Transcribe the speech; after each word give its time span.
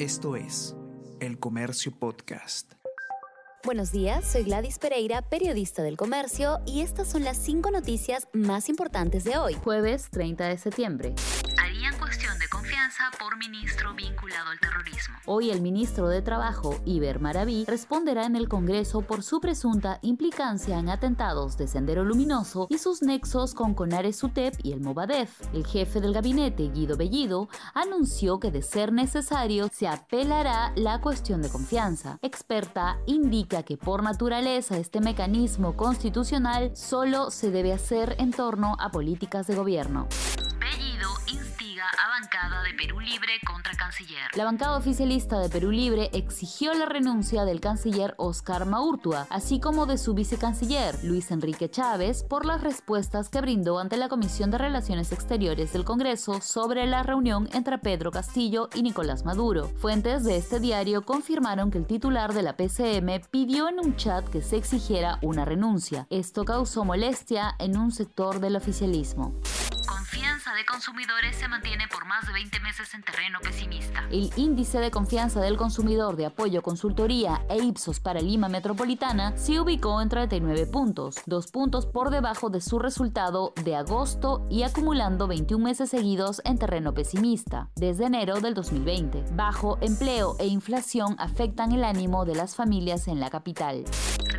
Esto 0.00 0.34
es 0.34 0.74
El 1.20 1.38
Comercio 1.38 1.92
Podcast. 1.92 2.72
Buenos 3.62 3.92
días, 3.92 4.24
soy 4.24 4.44
Gladys 4.44 4.78
Pereira, 4.78 5.20
periodista 5.20 5.82
del 5.82 5.98
comercio, 5.98 6.60
y 6.64 6.80
estas 6.80 7.06
son 7.06 7.22
las 7.22 7.36
cinco 7.36 7.70
noticias 7.70 8.26
más 8.32 8.70
importantes 8.70 9.24
de 9.24 9.36
hoy, 9.36 9.52
jueves 9.62 10.08
30 10.10 10.48
de 10.48 10.56
septiembre. 10.56 11.14
Por 13.18 13.36
ministro 13.36 13.92
vinculado 13.92 14.48
al 14.48 14.58
terrorismo. 14.58 15.14
Hoy 15.26 15.50
el 15.50 15.60
ministro 15.60 16.08
de 16.08 16.22
Trabajo, 16.22 16.80
Iber 16.86 17.20
Maraví, 17.20 17.66
responderá 17.66 18.24
en 18.24 18.36
el 18.36 18.48
Congreso 18.48 19.02
por 19.02 19.22
su 19.22 19.38
presunta 19.38 19.98
implicancia 20.00 20.78
en 20.78 20.88
atentados 20.88 21.58
de 21.58 21.68
Sendero 21.68 22.04
Luminoso 22.04 22.68
y 22.70 22.78
sus 22.78 23.02
nexos 23.02 23.52
con 23.52 23.74
Conares 23.74 24.16
Sutep 24.16 24.54
y 24.62 24.72
el 24.72 24.80
Movadef. 24.80 25.42
El 25.52 25.66
jefe 25.66 26.00
del 26.00 26.14
gabinete, 26.14 26.70
Guido 26.70 26.96
Bellido, 26.96 27.50
anunció 27.74 28.40
que 28.40 28.50
de 28.50 28.62
ser 28.62 28.94
necesario 28.94 29.68
se 29.70 29.86
apelará 29.86 30.72
la 30.74 31.02
cuestión 31.02 31.42
de 31.42 31.50
confianza. 31.50 32.18
Experta 32.22 32.96
indica 33.04 33.62
que 33.62 33.76
por 33.76 34.02
naturaleza 34.02 34.78
este 34.78 35.02
mecanismo 35.02 35.76
constitucional 35.76 36.74
solo 36.74 37.30
se 37.30 37.50
debe 37.50 37.74
hacer 37.74 38.16
en 38.18 38.30
torno 38.30 38.74
a 38.80 38.90
políticas 38.90 39.46
de 39.46 39.54
gobierno 39.54 40.08
bancada 42.20 42.62
de 42.62 42.74
Perú 42.74 43.00
Libre 43.00 43.32
contra 43.46 43.72
canciller. 43.74 44.20
La 44.34 44.44
bancada 44.44 44.76
oficialista 44.76 45.38
de 45.38 45.48
Perú 45.48 45.70
Libre 45.70 46.10
exigió 46.12 46.74
la 46.74 46.84
renuncia 46.84 47.46
del 47.46 47.60
canciller 47.60 48.14
Oscar 48.18 48.66
Maurtua, 48.66 49.26
así 49.30 49.58
como 49.58 49.86
de 49.86 49.96
su 49.96 50.12
vicecanciller 50.12 51.02
Luis 51.02 51.30
Enrique 51.30 51.70
Chávez, 51.70 52.22
por 52.22 52.44
las 52.44 52.60
respuestas 52.60 53.30
que 53.30 53.40
brindó 53.40 53.78
ante 53.78 53.96
la 53.96 54.10
Comisión 54.10 54.50
de 54.50 54.58
Relaciones 54.58 55.12
Exteriores 55.12 55.72
del 55.72 55.84
Congreso 55.84 56.42
sobre 56.42 56.86
la 56.86 57.02
reunión 57.02 57.48
entre 57.54 57.78
Pedro 57.78 58.10
Castillo 58.10 58.68
y 58.74 58.82
Nicolás 58.82 59.24
Maduro. 59.24 59.68
Fuentes 59.78 60.22
de 60.24 60.36
este 60.36 60.60
diario 60.60 61.06
confirmaron 61.06 61.70
que 61.70 61.78
el 61.78 61.86
titular 61.86 62.34
de 62.34 62.42
la 62.42 62.54
PCM 62.54 63.28
pidió 63.30 63.68
en 63.68 63.78
un 63.78 63.96
chat 63.96 64.28
que 64.28 64.42
se 64.42 64.58
exigiera 64.58 65.18
una 65.22 65.46
renuncia. 65.46 66.06
Esto 66.10 66.44
causó 66.44 66.84
molestia 66.84 67.54
en 67.58 67.78
un 67.78 67.92
sector 67.92 68.40
del 68.40 68.56
oficialismo 68.56 69.32
de 70.60 70.66
consumidores 70.66 71.36
se 71.36 71.48
mantiene 71.48 71.88
por 71.88 72.04
más 72.04 72.26
de 72.26 72.34
20 72.34 72.60
meses 72.60 72.92
en 72.92 73.02
terreno 73.02 73.38
pesimista. 73.42 74.06
El 74.10 74.30
índice 74.36 74.78
de 74.78 74.90
confianza 74.90 75.40
del 75.40 75.56
consumidor 75.56 76.16
de 76.16 76.26
apoyo 76.26 76.60
consultoría 76.60 77.46
e 77.48 77.56
Ipsos 77.64 77.98
para 77.98 78.20
Lima 78.20 78.50
Metropolitana 78.50 79.34
se 79.38 79.58
ubicó 79.58 80.02
en 80.02 80.10
39 80.10 80.66
puntos, 80.66 81.16
dos 81.24 81.46
puntos 81.46 81.86
por 81.86 82.10
debajo 82.10 82.50
de 82.50 82.60
su 82.60 82.78
resultado 82.78 83.54
de 83.64 83.74
agosto 83.74 84.46
y 84.50 84.64
acumulando 84.64 85.26
21 85.26 85.64
meses 85.64 85.88
seguidos 85.88 86.42
en 86.44 86.58
terreno 86.58 86.92
pesimista, 86.92 87.70
desde 87.76 88.04
enero 88.04 88.40
del 88.42 88.52
2020. 88.52 89.24
Bajo 89.32 89.78
empleo 89.80 90.36
e 90.40 90.46
inflación 90.46 91.16
afectan 91.18 91.72
el 91.72 91.84
ánimo 91.84 92.26
de 92.26 92.34
las 92.34 92.54
familias 92.54 93.08
en 93.08 93.18
la 93.18 93.30
capital. 93.30 93.84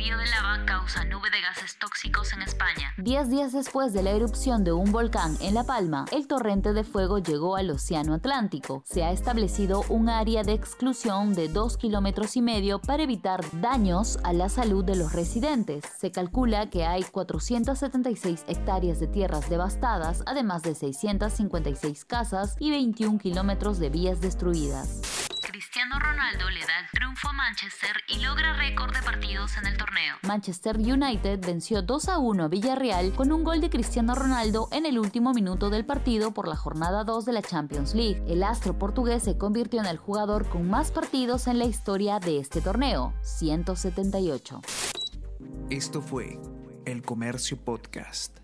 Río 0.00 0.16
de 0.16 0.26
Lava 0.28 0.64
causa 0.64 1.04
nube 1.04 1.28
de 1.28 1.42
gases 1.42 1.76
tóxicos 1.76 2.32
en 2.32 2.40
España. 2.40 2.94
Diez 2.96 3.28
días 3.28 3.52
después 3.52 3.92
de 3.92 4.02
la 4.02 4.12
erupción 4.12 4.64
de 4.64 4.72
un 4.72 4.92
volcán 4.92 5.36
en 5.42 5.52
La 5.52 5.64
Palma, 5.64 6.06
el 6.10 6.26
torrente 6.26 6.72
de 6.72 6.84
fuego 6.84 7.18
llegó 7.18 7.54
al 7.54 7.68
Océano 7.68 8.14
Atlántico. 8.14 8.82
Se 8.86 9.04
ha 9.04 9.12
establecido 9.12 9.84
un 9.90 10.08
área 10.08 10.42
de 10.42 10.54
exclusión 10.54 11.34
de 11.34 11.48
dos 11.48 11.76
kilómetros 11.76 12.34
y 12.38 12.40
medio 12.40 12.78
para 12.78 13.02
evitar 13.02 13.44
daños 13.60 14.18
a 14.24 14.32
la 14.32 14.48
salud 14.48 14.82
de 14.86 14.96
los 14.96 15.12
residentes. 15.12 15.84
Se 15.98 16.10
calcula 16.10 16.70
que 16.70 16.86
hay 16.86 17.02
476 17.02 18.44
hectáreas 18.48 19.00
de 19.00 19.06
tierras 19.06 19.50
devastadas, 19.50 20.22
además 20.24 20.62
de 20.62 20.76
656 20.76 22.06
casas 22.06 22.56
y 22.58 22.70
21 22.70 23.18
kilómetros 23.18 23.78
de 23.78 23.90
vías 23.90 24.22
destruidas. 24.22 25.02
Cristiano 25.42 25.98
Ronaldo 25.98 26.48
le 26.48 26.60
da 26.60 26.78
el 26.78 26.90
triunfo 26.90 27.29
Manchester 27.50 27.96
y 28.06 28.20
logra 28.20 28.52
récord 28.52 28.94
de 28.94 29.02
partidos 29.02 29.56
en 29.56 29.66
el 29.66 29.76
torneo. 29.76 30.14
Manchester 30.22 30.76
United 30.76 31.40
venció 31.44 31.82
2 31.82 32.08
a 32.08 32.18
1 32.18 32.44
a 32.44 32.46
Villarreal 32.46 33.12
con 33.12 33.32
un 33.32 33.42
gol 33.42 33.60
de 33.60 33.68
Cristiano 33.68 34.14
Ronaldo 34.14 34.68
en 34.70 34.86
el 34.86 35.00
último 35.00 35.32
minuto 35.32 35.68
del 35.68 35.84
partido 35.84 36.30
por 36.30 36.46
la 36.46 36.54
jornada 36.54 37.02
2 37.02 37.24
de 37.24 37.32
la 37.32 37.42
Champions 37.42 37.96
League. 37.96 38.22
El 38.28 38.44
astro 38.44 38.78
portugués 38.78 39.24
se 39.24 39.36
convirtió 39.36 39.80
en 39.80 39.86
el 39.86 39.98
jugador 39.98 40.48
con 40.48 40.70
más 40.70 40.92
partidos 40.92 41.48
en 41.48 41.58
la 41.58 41.64
historia 41.64 42.20
de 42.20 42.38
este 42.38 42.60
torneo, 42.60 43.14
178. 43.22 44.60
Esto 45.70 46.02
fue 46.02 46.38
El 46.84 47.02
Comercio 47.02 47.56
Podcast. 47.56 48.38